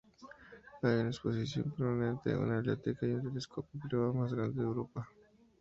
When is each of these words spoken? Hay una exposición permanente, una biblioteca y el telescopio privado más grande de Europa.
Hay 0.81 0.93
una 0.95 1.09
exposición 1.09 1.75
permanente, 1.77 2.35
una 2.35 2.55
biblioteca 2.55 3.05
y 3.05 3.11
el 3.11 3.21
telescopio 3.21 3.79
privado 3.87 4.13
más 4.15 4.33
grande 4.33 4.59
de 4.59 4.67
Europa. 4.67 5.07